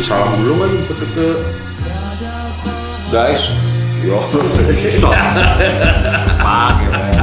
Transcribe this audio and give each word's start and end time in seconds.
kasih 0.00 0.16
salam 0.16 0.32
dulu 0.40 0.54
kan 0.56 0.70
ke 0.88 0.94
ke 1.12 1.28
guys 3.12 3.52
yo 4.00 4.16
Sok. 4.96 5.12
Pakai. 6.40 7.20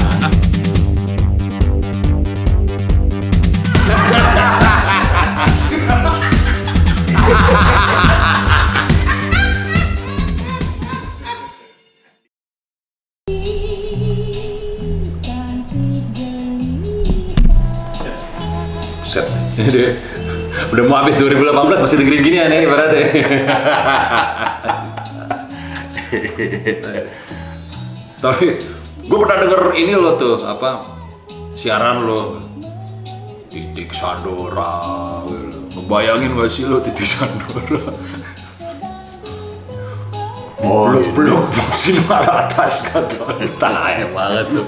Set. 19.10 19.26
Udah 20.74 20.84
mau 20.90 20.98
habis 21.02 21.16
2018 21.22 21.84
masih 21.84 21.98
dengerin 22.02 22.22
gini 22.26 22.38
aneh 22.42 22.66
ibaratnya. 22.66 23.06
Tapi 28.24 28.46
gue 29.08 29.18
pernah 29.22 29.38
denger 29.46 29.62
ini 29.78 29.94
lo 29.94 30.18
tuh 30.18 30.42
apa 30.42 30.98
siaran 31.54 32.04
lo 32.04 32.42
titik 33.48 33.94
Sandora. 33.94 34.82
Bayangin 35.88 36.34
gak 36.34 36.50
sih 36.50 36.66
lo 36.66 36.82
titik 36.82 37.06
Sandora? 37.06 37.94
oh 40.58 40.90
belum 40.90 41.14
belum 41.14 41.42
maksimal 41.54 42.26
atas 42.26 42.90
kata 42.90 43.38
tai 43.62 44.04
banget 44.10 44.48
lo. 44.58 44.64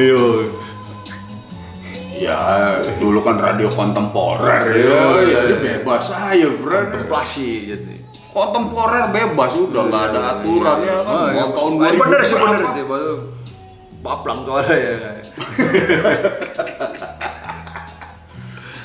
Yo. 0.00 0.48
Ya 2.18 2.38
dulu 2.98 3.22
kan 3.22 3.38
radio 3.38 3.68
kontemporer. 3.68 4.62
Ya 4.68 5.22
ya 5.22 5.38
dia 5.46 5.58
bebas 5.58 6.10
aja 6.10 6.48
friend 6.50 6.86
Kontemplasi 6.90 7.48
gitu. 7.66 7.90
kontemporer 8.28 9.08
bebas 9.08 9.50
udah 9.54 9.82
nggak 9.86 10.02
ada 10.10 10.20
aturan 10.36 10.76
ya 10.80 10.94
kan? 11.00 11.08
Oh, 11.08 11.26
iya. 11.26 11.42
mau 11.48 11.70
tahun 11.72 11.72
Ah, 11.80 11.90
2000 11.90 12.02
bener 12.02 12.20
sih 12.20 12.36
bener 12.36 12.62
sih 12.70 12.84
baru 12.84 13.14
paplang 13.98 14.38
tuh 14.42 14.54
ada 14.56 14.74
ya. 14.74 14.92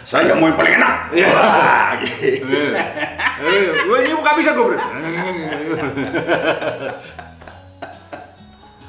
Saya 0.04 0.36
mau 0.36 0.46
yang 0.46 0.54
paling 0.54 0.74
enak. 0.78 0.96
Iya. 1.12 1.28
Gitu. 2.06 2.46
eh 3.44 3.62
gue 3.84 3.98
ini 4.00 4.12
buka 4.14 4.32
bisa 4.38 4.54
gue 4.54 4.62
bro 4.64 4.78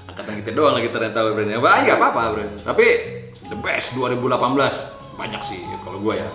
angkatan 0.07 0.35
kita 0.39 0.51
doang 0.53 0.75
lagi 0.77 0.89
ternyata 0.89 1.19
bro 1.25 1.43
ya. 1.43 1.59
Nggak 1.59 1.97
apa-apa 1.97 2.23
bro 2.33 2.45
tapi 2.63 2.87
the 3.49 3.59
best 3.59 3.97
2018 3.97 4.41
banyak 5.15 5.43
sih 5.45 5.61
kalau 5.85 5.99
gue 6.01 6.15
ya 6.19 6.31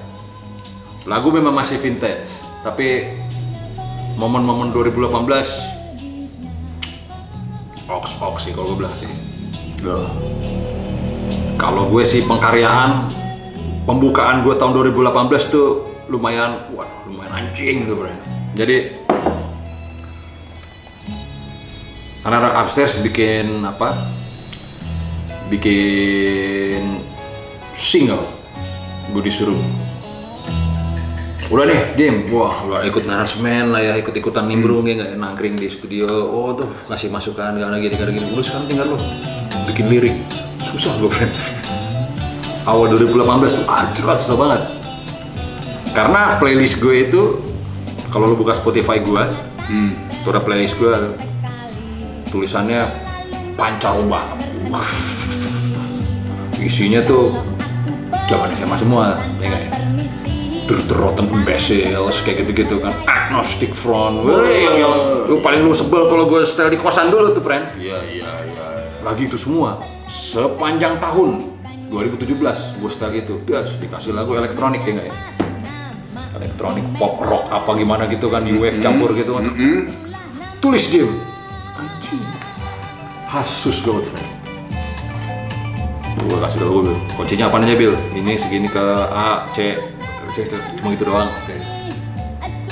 lagu 1.07 1.31
memang 1.33 1.55
masih 1.55 1.79
vintage 1.81 2.29
tapi 2.61 3.15
momen-momen 4.19 4.69
2018 4.75 5.15
ox 7.89 8.05
ox 8.21 8.35
sih 8.45 8.53
kalau 8.53 8.75
gue 8.75 8.77
bilang 8.85 8.95
sih 8.99 9.09
Kalau 11.59 11.87
gue 11.91 12.03
sih 12.03 12.23
pengkaryaan 12.23 13.07
pembukaan 13.87 14.43
gue 14.43 14.55
tahun 14.59 14.75
2018 14.75 15.51
tuh 15.51 15.87
lumayan 16.11 16.67
wah 16.75 16.87
lumayan 17.07 17.47
anjing 17.47 17.87
gitu 17.87 17.95
bro. 17.95 18.11
Jadi 18.59 18.99
anak-anak 22.27 22.53
upstairs 22.63 22.99
bikin 22.99 23.63
apa? 23.63 23.95
Bikin 25.49 27.01
single. 27.73 28.25
Gue 29.09 29.25
disuruh. 29.25 29.57
Udah 31.49 31.65
nih 31.65 31.81
dim 31.97 32.29
wah. 32.29 32.61
Udah 32.61 32.85
ikut 32.85 33.09
narasmen 33.09 33.73
lah 33.73 33.81
ya 33.81 33.97
ikut 33.97 34.13
ikutan 34.13 34.45
nimbrung 34.45 34.85
ya 34.85 35.01
nggak? 35.01 35.17
Nangkring 35.17 35.57
di 35.57 35.65
studio. 35.65 36.05
Oh 36.05 36.53
tuh 36.53 36.69
kasih 36.85 37.09
masukan 37.09 37.57
gak 37.57 37.69
gini 37.81 37.97
gini 37.97 38.11
gini. 38.21 38.27
Udah 38.37 38.45
sekarang 38.45 38.65
tinggal 38.69 38.93
lo 38.93 38.97
bikin 39.65 39.89
lirik. 39.89 40.13
Susah 40.61 40.93
gue 41.01 41.09
friend 41.09 41.33
awal 42.69 42.93
2018 42.93 43.25
tuh 43.57 43.65
anjir 43.65 44.05
susah 44.05 44.37
banget. 44.37 44.61
Karena 45.89 46.37
playlist 46.37 46.77
gue 46.77 47.09
itu 47.09 47.21
kalau 48.13 48.29
lo 48.29 48.37
buka 48.37 48.53
Spotify 48.53 49.01
gue 49.01 49.23
hmm. 49.73 50.21
tuh 50.21 50.29
ada 50.29 50.41
playlist 50.45 50.77
gue 50.77 50.93
tulisannya 52.29 53.08
pancaroba 53.59 54.39
isinya 56.63 57.03
tuh 57.03 57.35
zaman 58.31 58.55
SMA 58.55 58.77
semua 58.79 59.19
ya 59.43 59.51
nggak 59.51 59.63
ya? 59.67 59.71
The 60.69 60.93
Rotten 60.93 61.33
Imbeciles 61.33 62.21
kayak 62.21 62.45
gitu-gitu 62.45 62.77
kan. 62.77 62.93
Agnostic 63.09 63.73
front. 63.73 64.21
Wah, 64.21 64.45
yang, 64.45 64.85
yang 64.85 64.93
lu 65.25 65.41
paling 65.41 65.65
lu 65.65 65.73
sebel 65.73 66.05
kalau 66.05 66.29
gue 66.29 66.45
setel 66.45 66.69
di 66.69 66.77
kosan 66.77 67.09
dulu 67.09 67.33
tuh 67.33 67.41
friend 67.41 67.73
iya 67.81 67.97
iya 68.05 68.29
iya. 68.45 68.65
Lagi 69.01 69.25
itu 69.25 69.33
semua. 69.33 69.81
Sepanjang 70.13 71.01
tahun 71.01 71.57
2017 71.89 72.37
gue 72.85 72.89
setel 72.93 73.09
gitu 73.17 73.41
gas 73.49 73.81
dikasih 73.81 74.13
lagu 74.13 74.37
elektronik 74.37 74.85
ya 74.85 74.91
nggak 74.93 75.07
ya? 75.09 75.15
Elektronik 76.37 76.85
pop 77.01 77.17
rock 77.17 77.49
apa 77.49 77.71
gimana 77.73 78.05
gitu 78.05 78.29
kan 78.29 78.45
di 78.45 78.53
wave 78.53 78.77
campur 78.77 79.17
gitu 79.17 79.41
kan. 79.41 79.49
Tulis 80.61 80.85
game 80.93 81.17
anjing 81.81 82.38
hasus 83.29 83.85
gue 83.85 84.01
friend 84.01 84.29
gue 86.19 86.37
kasih 86.41 86.57
tau 86.65 86.81
gue 86.81 86.97
kuncinya 87.15 87.47
apa 87.47 87.61
aja 87.63 87.73
bil? 87.79 87.93
Ini 88.11 88.35
segini 88.35 88.67
ke 88.67 88.85
A 89.09 89.47
C 89.53 89.77
C 90.33 90.45
itu 90.45 90.57
cuma 90.77 90.93
gitu 90.93 91.09
doang. 91.09 91.31
Oke. 91.31 91.57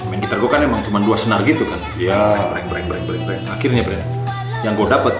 main 0.08 0.20
gitar 0.24 0.38
gue 0.40 0.50
kan 0.50 0.62
emang 0.64 0.82
cuma 0.82 0.98
dua 1.04 1.16
senar 1.20 1.46
gitu 1.46 1.64
kan. 1.68 1.80
Iya. 1.96 2.42
Breng 2.54 2.68
breng 2.70 2.86
breng 2.90 3.04
breng 3.06 3.24
breng. 3.28 3.42
Akhirnya 3.48 3.82
breng 3.86 4.04
yang 4.66 4.74
gue 4.74 4.88
dapet 4.90 5.14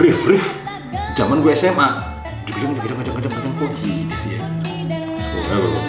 riff 0.00 0.24
riff. 0.24 0.64
Zaman 1.14 1.44
gue 1.44 1.52
SMA 1.52 1.88
jeng 2.48 2.56
jeng 2.60 2.72
jeng 2.80 2.96
jeng 3.04 3.14
jeng 3.20 3.32
jeng 3.32 3.54
kok 3.60 3.70
gini 3.80 4.14
sih 4.16 4.40
ya. 4.40 4.42
Gue 5.36 5.42
gue 5.44 5.82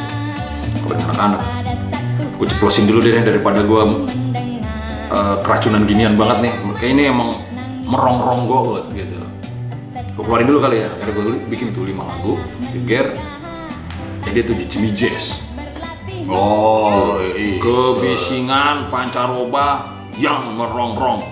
gue 0.83 0.93
anak-anak. 1.07 1.41
Gue 2.37 2.47
ceplosin 2.51 2.85
dulu 2.85 2.99
deh 2.99 3.23
daripada 3.23 3.63
gue 3.63 3.83
eh, 5.09 5.35
keracunan 5.41 5.87
ginian 5.87 6.19
banget 6.19 6.51
nih. 6.51 6.53
Kayak 6.77 6.91
ini 6.93 7.03
emang 7.09 7.29
merongrong 7.87 8.41
gue 8.45 8.99
gitu 8.99 9.15
gue 9.97 10.23
keluarin 10.25 10.47
dulu 10.49 10.59
kali 10.61 10.77
ya 10.83 10.89
karena 10.99 11.11
gue 11.13 11.23
bikin 11.47 11.73
tuh 11.73 11.87
lima 11.87 12.03
lagu 12.05 12.35
geger 12.73 13.15
jadi 14.27 14.43
itu 14.43 14.53
di 14.59 14.65
Jimmy 14.67 14.91
Jazz. 14.91 15.39
Oh 16.27 17.15
iya. 17.23 17.63
Kebisingan 17.63 18.91
pancaroba 18.91 19.87
yang 20.19 20.51
merongrong. 20.51 21.23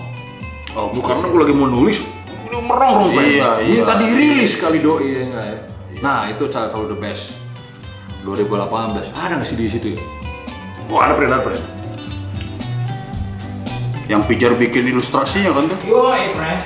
Oh 0.72 0.88
bu 0.88 1.04
karena 1.04 1.28
gue 1.28 1.40
lagi 1.44 1.52
mau 1.52 1.68
nulis 1.68 2.00
udah 2.48 2.62
merongrong 2.64 3.10
Pak. 3.12 3.20
Iya, 3.20 3.50
iya. 3.68 3.84
minta 3.84 3.94
dirilis 4.00 4.56
kali 4.56 4.80
doi 4.80 5.18
ya 5.18 5.22
nggak 5.28 5.44
ya 5.44 5.58
nah 6.04 6.28
itu 6.28 6.44
salah 6.48 6.68
satu 6.72 6.92
the 6.92 6.96
best. 6.96 7.36
2018 8.24 9.12
ada 9.12 9.32
nggak 9.36 9.48
sih 9.48 9.56
di 9.56 9.68
situ 9.68 9.86
ya? 9.92 10.00
Wah 10.88 11.08
ada 11.08 11.12
pernah 11.16 11.36
ada 11.36 11.44
pernah 11.44 11.75
yang 14.06 14.22
pijar 14.22 14.54
bikin 14.54 14.94
ilustrasinya 14.94 15.50
kan 15.50 15.66
tuh? 15.66 15.74
Yo 15.82 16.14
eh 16.14 16.30
friend 16.30 16.62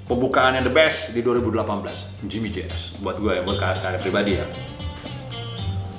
pembukaan 0.06 0.56
yang 0.56 0.64
the 0.64 0.72
best 0.72 1.12
di 1.12 1.20
2018 1.20 2.30
Jimmy 2.30 2.54
Jazz 2.54 2.96
buat 3.02 3.18
gue 3.18 3.36
ya 3.36 3.42
buat 3.42 3.58
karya, 3.58 3.78
karya 3.82 3.98
pribadi 4.00 4.32
ya 4.38 4.46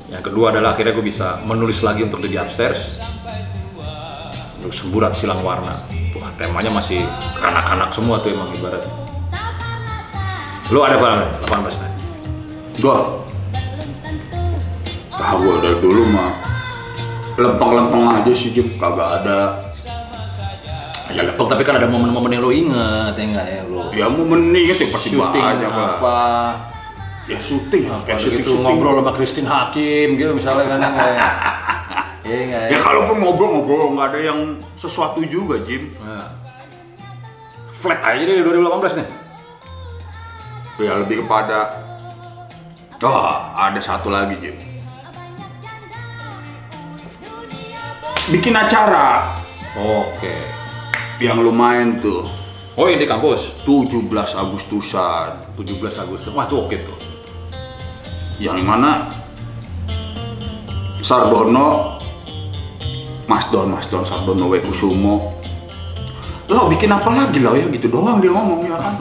yang 0.07 0.23
kedua 0.23 0.55
adalah 0.55 0.73
akhirnya 0.73 0.95
gue 0.95 1.05
bisa 1.05 1.43
menulis 1.43 1.83
lagi 1.83 2.07
untuk 2.07 2.23
The 2.23 2.39
Upstairs 2.39 3.03
untuk 4.63 4.71
semburat 4.71 5.11
silang 5.13 5.43
warna 5.43 5.75
wah 6.15 6.31
temanya 6.39 6.71
masih 6.71 7.03
kanak-kanak 7.37 7.91
semua 7.91 8.23
tuh 8.23 8.31
emang 8.31 8.55
ibaratnya 8.55 9.07
Lu 10.67 10.83
ada 10.83 10.99
berapa? 10.99 11.31
18 11.47 11.79
men. 11.79 11.91
Gua 12.83 13.23
Tahu 15.15 15.37
gua 15.39 15.55
dari 15.63 15.79
dulu 15.79 16.03
mah 16.11 16.29
lempeng-lempeng 17.39 18.03
aja 18.19 18.31
sih 18.35 18.51
Jim, 18.51 18.75
kagak 18.75 19.23
ada. 19.23 19.66
Ya 21.07 21.21
lepek 21.23 21.45
tapi 21.47 21.63
kan 21.63 21.75
ada 21.75 21.87
momen-momen 21.87 22.29
yang 22.29 22.41
lo 22.41 22.51
inget 22.51 23.13
ya 23.13 23.23
enggak 23.23 23.47
ya 23.47 23.61
lo. 23.63 23.81
Ya 23.91 24.05
mau 24.07 24.25
menit 24.27 24.75
ya 24.75 24.87
pasti 24.87 25.15
Syuting 25.15 25.39
banyak 25.41 25.71
lah. 25.71 25.89
apa? 25.95 26.19
Ya 27.27 27.39
syuting, 27.39 27.83
Kayak 27.85 28.03
kayak 28.03 28.19
syuting, 28.19 28.39
gitu 28.39 28.51
syuting. 28.53 28.63
ngobrol 28.65 28.95
sama 28.97 29.11
Christine 29.11 29.45
Hakim 29.45 30.07
gitu 30.15 30.31
misalnya 30.31 30.63
kan 30.65 30.77
ya 30.77 30.87
enggak 30.87 31.09
ya. 31.15 31.21
Iya 32.23 32.37
enggak 32.41 32.61
ya. 32.61 32.69
Ya 32.69 32.77
kalaupun 32.77 33.15
ngobrol-ngobrol 33.17 33.87
nggak 33.93 34.07
ada 34.09 34.19
yang 34.21 34.39
sesuatu 34.73 35.19
juga 35.23 35.59
Jim. 35.61 35.91
Nah. 35.97 36.27
Flat 37.69 37.99
aja 38.01 38.21
deh 38.21 38.41
2018 38.41 38.99
nih. 38.99 39.07
Ya 40.79 40.93
lebih 40.97 41.21
kepada 41.21 41.71
Oh, 42.97 43.29
ada 43.53 43.77
satu 43.77 44.09
lagi 44.09 44.33
Jim. 44.35 44.57
Bikin 48.27 48.51
acara 48.51 49.37
Oke. 49.77 50.33
Yang 51.17 51.41
lumayan 51.41 51.97
tuh 51.97 52.25
Oh 52.77 52.85
ini 52.85 53.01
di 53.01 53.09
kampus 53.09 53.65
17 53.65 54.05
Agustusan 54.37 55.41
17 55.57 55.81
Agustus. 55.97 56.29
Wah 56.29 56.45
tuh 56.45 56.69
oke 56.69 56.77
tuh. 56.77 56.97
yang 58.37 58.61
mana 58.61 59.09
Sardono 61.01 61.97
Mas 63.25 63.49
Don, 63.49 63.73
Mas 63.73 63.89
Don 63.89 64.05
Sardono 64.05 64.45
W. 64.53 64.61
Kusumo 64.61 65.33
Lo 66.53 66.69
bikin 66.69 66.93
apa 66.93 67.09
lagi 67.09 67.41
lah 67.41 67.57
ya 67.57 67.65
gitu 67.65 67.89
doang 67.89 68.21
dia 68.21 68.29
ngomong 68.29 68.69
ya 68.69 68.77
kan 68.77 68.93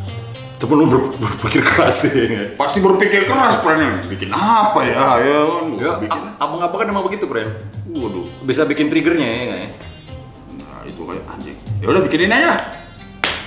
Tapi 0.60 0.72
lu 0.76 0.84
ber- 0.88 1.16
berpikir 1.16 1.64
keras 1.64 2.04
sih. 2.04 2.12
Ya, 2.28 2.52
Pasti 2.52 2.80
berpikir 2.80 3.24
keras 3.28 3.60
Pren 3.60 4.08
Bikin 4.08 4.32
apa 4.32 4.80
ya 4.80 5.20
ya 5.20 5.40
kan 5.44 5.64
ya 5.76 5.92
bikin 6.00 6.20
abang-abang 6.40 6.78
kan 6.80 6.88
emang 6.88 7.04
begitu, 7.04 7.28
Bren. 7.28 7.52
Waduh 8.00 8.24
Bisa 8.48 8.64
bikin 8.64 8.88
triggernya 8.88 9.28
ya 9.28 9.44
ya? 9.60 9.68
Ya 11.80 11.86
udah 11.88 12.02
bikinin 12.04 12.28
aja 12.28 12.76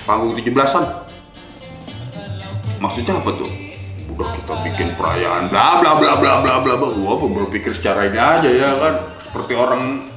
Panggung 0.09 0.33
17-an 0.33 1.05
Maksudnya 2.81 3.13
apa 3.21 3.29
tuh? 3.37 3.49
Udah 4.09 4.27
kita 4.33 4.53
bikin 4.65 4.87
perayaan 4.97 5.53
bla 5.53 5.79
bla 5.79 6.01
bla 6.01 6.13
bla 6.17 6.33
bla 6.41 6.55
bla 6.65 6.73
bla 6.75 6.87
Gua 6.97 7.13
apa 7.13 7.25
berpikir 7.29 7.77
secara 7.77 8.09
ini 8.09 8.17
aja 8.17 8.49
ya 8.49 8.69
kan 8.81 8.93
Seperti 9.21 9.53
orang 9.53 10.09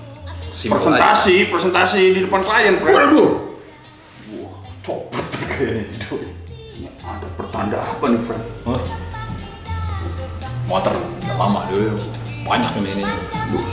Simpel 0.56 0.80
presentasi, 0.80 1.52
presentasi 1.52 2.00
di 2.16 2.20
depan 2.24 2.40
klien 2.40 2.80
Waduh. 2.80 3.60
Wah, 4.40 4.56
copot 4.80 5.26
kayaknya 5.52 5.92
itu. 5.92 6.16
Ada 7.04 7.28
pertanda 7.36 7.76
apa 7.84 8.04
nih, 8.08 8.20
Fred? 8.24 8.42
Hah? 8.64 8.80
Motor 10.64 10.96
udah 10.96 11.36
lama 11.36 11.60
dulu. 11.68 12.00
Banyak 12.48 12.72
ini 12.80 12.88
ini. 12.96 13.04
Duh. 13.52 13.64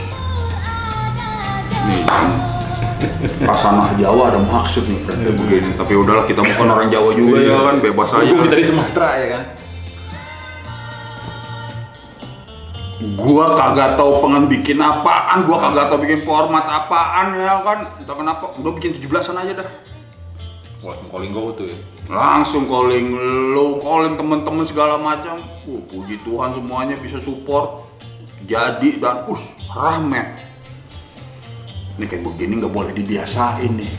Nih, 1.87 2.03
Kasanah 3.47 3.95
Jawa 3.99 4.33
ada 4.33 4.39
maksud 4.41 4.83
nih, 4.87 4.99
Fred, 5.03 5.19
kayak 5.19 5.35
begini. 5.39 5.69
Tapi 5.75 5.93
udahlah, 5.95 6.25
kita 6.27 6.41
bukan 6.43 6.67
orang 6.67 6.87
Jawa 6.91 7.11
juga 7.15 7.37
ya 7.39 7.57
kan, 7.59 7.75
bebas 7.79 8.09
aja. 8.11 8.31
Gue 8.31 8.43
kan. 8.43 8.51
dari 8.51 8.63
Sumatera 8.63 9.09
ya 9.19 9.27
kan. 9.31 9.43
Gua 13.03 13.51
kagak 13.59 13.99
tahu 13.99 14.23
pengen 14.23 14.47
bikin 14.47 14.79
apaan, 14.79 15.43
gua 15.43 15.59
kagak 15.59 15.91
tahu 15.91 16.07
bikin 16.07 16.23
format 16.23 16.63
apaan 16.63 17.35
ya 17.35 17.59
kan. 17.59 17.99
Entah 17.99 18.15
kenapa, 18.15 18.55
udah 18.55 18.71
bikin 18.79 18.95
17-an 18.95 19.43
aja 19.43 19.53
dah. 19.59 19.69
Cuma 20.83 20.99
calling 21.15 21.31
go 21.31 21.55
tuh 21.55 21.71
ya. 21.71 21.77
Langsung 22.11 22.67
calling 22.67 23.15
lo, 23.55 23.79
calling 23.79 24.19
temen-temen 24.19 24.67
segala 24.67 24.99
macam. 24.99 25.39
Uh, 25.63 25.79
puji 25.87 26.19
Tuhan 26.27 26.59
semuanya 26.59 26.99
bisa 26.99 27.23
support. 27.23 27.87
Jadi 28.43 28.99
dan 28.99 29.23
us 29.31 29.39
rahmat. 29.71 30.42
Ini 31.93 32.05
kayak 32.05 32.23
begini 32.23 32.53
nggak 32.57 32.73
boleh 32.73 32.91
dibiasain 32.91 33.69
nih. 33.69 33.91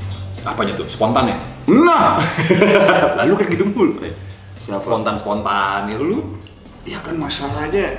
Apanya 0.42 0.74
tuh? 0.74 0.84
Spontan 0.84 1.30
ya? 1.30 1.36
Nah, 1.66 2.20
Lalu 3.22 3.32
kan 3.38 3.46
gitu 3.48 3.64
mulu, 3.64 3.96
Bre. 3.96 4.12
Siapa? 4.60 4.80
Spontan-spontan 4.80 5.88
ya 5.88 5.96
lu. 5.96 6.36
ya 6.84 7.00
kan 7.00 7.16
masalahnya. 7.16 7.96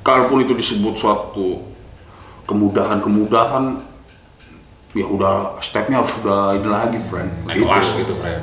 Kalaupun 0.00 0.42
itu 0.42 0.52
disebut 0.52 0.96
suatu 0.96 1.60
kemudahan-kemudahan, 2.44 3.78
ya 4.92 5.06
udah 5.06 5.60
stepnya 5.60 6.00
harus 6.00 6.12
udah 6.20 6.56
ini 6.56 6.68
lagi, 6.68 6.98
friend. 7.06 7.30
Naik 7.46 7.62
kelas 7.62 7.88
gitu, 7.96 8.12
Bre. 8.16 8.36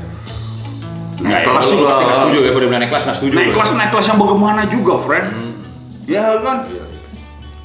Naik 1.18 1.34
Ya, 1.34 1.40
kelas 1.44 1.66
juga. 1.66 1.86
pasti 1.92 2.04
nggak 2.06 2.18
setuju 2.18 2.38
ya, 2.38 2.50
gue 2.50 2.60
udah 2.62 2.70
bilang 2.70 2.82
naik 2.82 2.92
kelas 2.94 3.04
nggak 3.04 3.18
setuju. 3.18 3.34
Naik 3.36 3.52
kelas, 3.52 3.72
naik 3.74 3.90
kelas 3.90 4.06
yang 4.08 4.18
bagaimana 4.18 4.62
juga, 4.66 4.94
friend. 5.02 5.30
Ya 6.06 6.26
kan? 6.40 6.58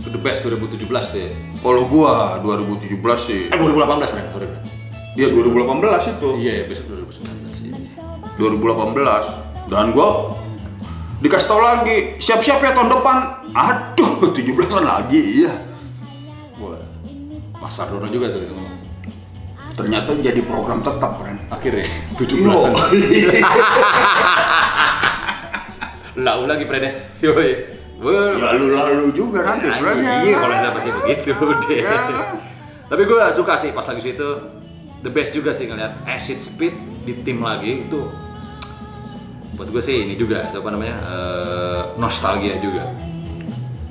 Iya, 0.03 0.11
iya. 0.11 0.11
Itu 0.11 0.11
the 0.11 0.19
best 0.19 0.43
2017 0.43 1.15
deh. 1.15 1.31
Kalau 1.63 1.83
gua 1.87 2.43
2017 2.43 2.99
sih, 3.23 3.41
Eh 3.47 3.55
2018, 3.55 4.11
Bre. 4.11 4.23
Sorry, 4.35 4.47
Bre. 4.51 4.61
ya 5.15 5.27
2018 5.31 6.19
itu. 6.19 6.29
Iya, 6.43 6.53
ya, 6.59 6.65
besok 6.67 6.85
2019 6.91 7.63
ini. 7.63 7.81
2018 8.35 9.71
dan 9.71 9.95
gua 9.95 10.35
dikasih 11.23 11.47
tau 11.47 11.63
lagi 11.63 12.19
siap-siap 12.19 12.59
ya 12.59 12.75
tahun 12.75 12.99
depan 12.99 13.17
aduh 13.55 14.35
17an 14.35 14.83
lagi 14.83 15.23
iya 15.39 15.55
Wah. 16.59 16.75
Mas 17.63 17.79
Sardono 17.79 18.11
juga 18.11 18.27
tuh 18.27 18.43
ngomong. 18.43 18.75
ternyata 19.79 20.19
jadi 20.19 20.43
program 20.43 20.83
tetap 20.83 21.15
kan 21.15 21.39
Akhirnya 21.47 21.87
17-an. 22.19 22.75
Lau 26.19 26.43
lagi 26.51 26.67
Fred 28.03 28.11
ya. 28.11 28.35
Wah. 28.35 28.51
lalu-lalu 28.51 29.05
juga 29.15 29.41
nanti 29.45 29.67
Iya, 29.67 29.79
Fred, 29.79 29.97
ya 29.97 30.13
iya, 30.21 30.33
kan? 30.33 30.41
kalau 30.41 30.55
udah 30.57 30.73
pasti 30.75 30.91
begitu 30.93 31.31
deh. 31.63 31.79
Ya. 31.79 31.97
Tapi 32.87 33.03
gue 33.03 33.21
suka 33.33 33.55
sih 33.57 33.71
pas 33.71 33.87
lagi 33.87 34.03
situ 34.03 34.29
the 35.01 35.09
best 35.09 35.31
juga 35.31 35.51
sih 35.51 35.65
ngeliat 35.65 36.03
acid 36.05 36.39
speed 36.39 36.75
di 37.03 37.15
tim 37.19 37.39
lagi 37.39 37.87
itu 37.87 38.03
buat 39.53 39.69
gue 39.69 39.81
sih 39.81 40.03
ini 40.03 40.15
juga 40.15 40.43
apa 40.45 40.69
namanya 40.69 40.97
eh, 40.97 41.81
nostalgia 41.97 42.57
juga 42.59 42.89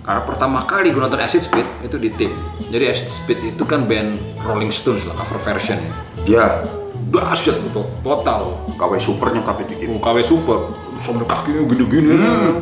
karena 0.02 0.22
pertama 0.22 0.66
kali 0.66 0.90
gue 0.90 0.98
nonton 0.98 1.18
acid 1.18 1.42
speed 1.42 1.68
itu 1.82 1.98
di 1.98 2.10
tim 2.10 2.32
jadi 2.68 2.90
acid 2.90 3.08
speed 3.08 3.40
itu 3.54 3.64
kan 3.64 3.86
band 3.86 4.18
Rolling 4.42 4.74
Stones 4.74 5.06
lah 5.06 5.14
cover 5.14 5.38
version 5.38 5.78
ya 6.26 6.66
dahsyat 7.12 7.60
total 8.02 8.58
KW 8.74 8.92
supernya 8.98 9.44
tapi 9.44 9.68
dikit 9.68 9.92
Oh, 9.92 10.00
KW 10.00 10.18
super 10.22 10.66
sampai 10.98 11.28
kakinya 11.28 11.62
gini-gini 11.68 12.16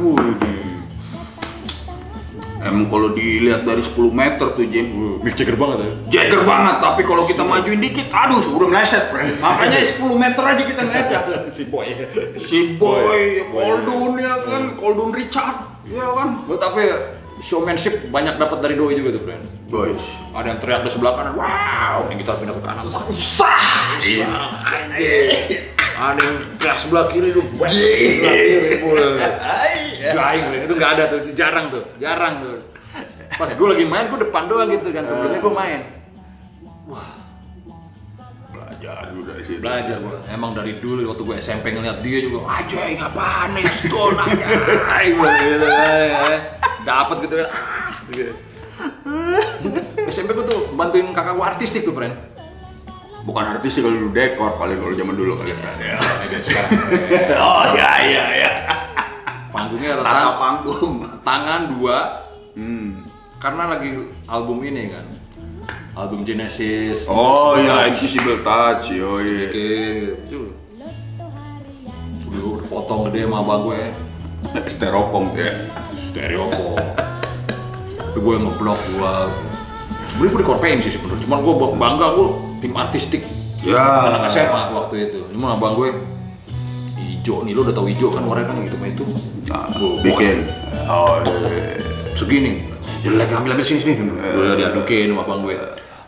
Wih, 0.03 0.78
emang 2.59 2.91
kalau 2.91 3.15
dilihat 3.15 3.63
dari 3.63 3.79
10 3.79 3.95
meter 4.11 4.47
tuh 4.51 4.65
Jim. 4.67 4.87
Mick 5.23 5.35
Jagger 5.35 5.55
banget 5.59 5.83
ya? 5.83 5.91
Jagger 6.19 6.43
banget 6.43 6.75
tapi 6.79 7.01
kalau 7.03 7.23
kita 7.23 7.43
majuin 7.43 7.79
dikit 7.79 8.07
aduh 8.11 8.39
udah 8.55 8.67
meleset 8.71 9.11
Fred 9.11 9.35
makanya 9.39 9.79
10 9.99 9.99
meter 10.15 10.43
aja 10.43 10.63
kita 10.63 10.81
ngeliat 10.83 11.07
ya. 11.07 11.21
Si 11.55 11.63
boy. 11.67 11.87
Si 12.39 12.75
boy 12.79 13.21
Koldun 13.51 14.19
ya 14.19 14.35
kan? 14.43 14.63
Koldun 14.75 15.11
Richard 15.15 15.59
ya 15.87 16.07
kan? 16.15 16.39
Lu 16.47 16.55
tapi 16.55 16.87
showmanship 17.39 18.11
banyak 18.11 18.35
dapat 18.35 18.59
dari 18.59 18.75
doi 18.75 18.99
juga 18.99 19.15
tuh, 19.15 19.23
Bren. 19.23 19.39
guys 19.71 19.95
Ada 20.35 20.47
yang 20.51 20.59
teriak 20.59 20.81
di 20.83 20.91
sebelah 20.91 21.15
kanan, 21.15 21.39
wow, 21.39 22.03
yang 22.11 22.19
gitar 22.19 22.35
pindah 22.35 22.51
ke 22.51 22.63
kanan, 22.67 22.83
sah! 23.15 23.95
Anjing. 23.95 24.27
Ada 25.95 26.19
yang 26.19 26.37
teriak 26.59 26.77
sebelah 26.77 27.07
kiri 27.07 27.31
tuh, 27.31 27.43
sebelah 27.47 27.71
kiri, 27.71 28.75
Jaing, 29.99 30.43
Bren. 30.47 30.61
itu 30.63 30.73
nggak 30.79 30.91
ada 30.95 31.03
tuh, 31.11 31.19
jarang 31.35 31.65
tuh, 31.67 31.83
jarang 31.99 32.33
tuh. 32.39 32.55
Pas 33.35 33.49
gue 33.51 33.67
lagi 33.67 33.85
main, 33.85 34.07
gue 34.07 34.19
depan 34.23 34.43
doang 34.47 34.69
gitu 34.71 34.89
kan, 34.95 35.03
sebelumnya 35.03 35.39
gue 35.39 35.53
main. 35.53 35.81
belajar 38.49 39.11
juga 39.11 39.35
dari 39.35 39.45
situ 39.45 39.61
Belajar 39.61 39.97
gue, 39.99 40.17
emang 40.31 40.51
dari 40.55 40.71
dulu 40.79 41.03
waktu 41.11 41.23
gue 41.27 41.35
SMP 41.37 41.65
ngeliat 41.75 41.99
dia 41.99 42.19
juga, 42.23 42.47
aja 42.47 42.79
apaan 43.03 43.53
nih, 43.53 43.67
stone 43.69 44.17
aja, 44.17 44.47
gitu, 45.03 45.67
dapat 46.87 47.15
gitu 47.27 47.35
kan, 47.43 47.47
ah, 47.51 47.91
gitu. 48.09 48.33
SMP 50.07 50.31
gue 50.33 50.45
tuh 50.47 50.59
bantuin 50.73 51.11
kakak 51.11 51.35
gue 51.35 51.45
artistik 51.45 51.83
tuh, 51.83 51.91
Bren. 51.91 52.15
bukan 53.19 53.45
artis 53.45 53.77
sih 53.77 53.81
kalau 53.83 53.93
dulu 53.99 54.15
dekor 54.15 54.55
paling 54.55 54.79
kalau 54.79 54.95
zaman 54.95 55.13
dulu 55.13 55.37
kali 55.37 55.51
ya. 55.51 55.99
sekarang 56.39 56.71
oh 57.45 57.63
ya 57.75 57.91
ya 57.99 58.25
ya 58.31 58.51
panggungnya 59.49 59.89
ada 59.97 60.03
tata 60.03 60.13
tang- 60.13 60.39
panggung. 60.39 60.95
tangan 61.27 61.61
dua. 61.75 61.97
Hmm. 62.57 63.05
karena 63.39 63.71
lagi 63.71 64.03
album 64.27 64.59
ini 64.59 64.91
kan. 64.91 65.05
Album 65.95 66.27
Genesis. 66.27 67.07
Oh 67.07 67.55
ya 67.55 67.87
Invisible 67.87 68.43
Touch 68.43 68.91
yo 68.91 69.19
iya 69.23 69.47
oke 69.47 69.69
udah 72.29 72.61
potong 72.69 73.09
gede 73.09 73.25
sama 73.25 73.37
abang 73.41 73.61
gue. 73.67 73.81
Styrofoam 74.73 75.33
ya. 75.35 75.51
Stereofoam. 75.97 76.75
Tapi 77.97 78.17
gue 78.17 78.35
ngeblok 78.37 78.79
gue 78.91 79.13
sebenernya 80.09 80.31
gue 80.35 80.41
dikorpein 80.43 80.77
sih 80.81 80.91
sebenernya. 80.93 81.21
Cuman 81.25 81.39
gue 81.41 81.53
bangga 81.77 82.07
gue 82.15 82.27
tim 82.59 82.73
artistik. 82.75 83.23
Ya. 83.63 84.09
Anak 84.09 84.31
SMA 84.31 84.61
waktu 84.71 84.95
itu. 85.09 85.19
Cuman 85.35 85.55
abang 85.57 85.73
gue 85.75 85.89
hijau 86.99 87.47
nih 87.47 87.53
lo 87.55 87.61
udah 87.63 87.75
tahu 87.75 87.87
hijau 87.87 88.09
kan 88.11 88.23
warnanya 88.27 88.51
kan 88.51 88.55
gitu 88.65 88.77
kayak 88.79 88.93
itu? 88.95 89.05
Nah, 89.49 89.65
bikin. 90.03 90.37
Oh, 90.85 91.19
iya. 91.23 91.77
segini. 92.13 92.51
Jelek 92.99 93.31
ambil 93.31 93.55
ambil 93.55 93.65
sini 93.65 93.79
sini. 93.79 93.93
Udah 94.11 94.55
diadukin 94.59 95.11
sama 95.15 95.23
abang 95.23 95.39
gue. 95.47 95.55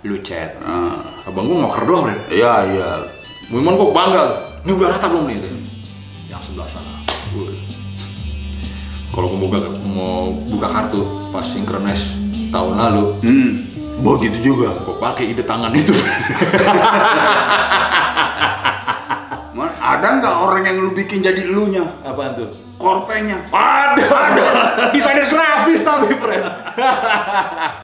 Lu 0.04 0.18
chat. 0.20 0.60
Ah, 0.66 0.98
abang 1.30 1.48
gue 1.48 1.58
ngoker 1.58 1.84
doang 1.88 2.04
Ren. 2.10 2.20
Iya, 2.28 2.54
iya. 2.68 2.90
Memang 3.50 3.80
kok 3.80 3.92
bangga. 3.96 4.24
Ini 4.62 4.72
udah 4.78 4.90
rata 4.94 5.08
belum 5.10 5.26
nih 5.26 5.38
yang 6.32 6.40
sebelah 6.40 6.70
sana. 6.70 7.02
Kalau 9.12 9.28
mau 9.36 9.52
buka 9.52 9.60
mau 9.84 10.32
buka 10.48 10.68
kartu 10.72 11.04
pas 11.36 11.44
synchronize 11.44 12.16
tahun 12.48 12.80
lalu. 12.80 13.04
Hmm, 13.20 13.52
begitu 14.00 14.56
juga. 14.56 14.72
kok 14.72 14.96
pakai 15.04 15.36
ide 15.36 15.44
tangan 15.44 15.76
itu 15.76 15.92
ada 19.92 20.08
nggak 20.24 20.36
orang 20.40 20.64
yang 20.64 20.78
lu 20.80 20.92
bikin 20.96 21.20
jadi 21.20 21.44
elunya? 21.52 21.84
apaan 22.08 22.32
tuh 22.32 22.48
Korpenya. 22.80 23.46
ada 23.52 24.02
ada 24.08 24.46
desainer 24.96 25.28
grafis 25.28 25.84
tapi 25.84 26.16
friend 26.16 26.46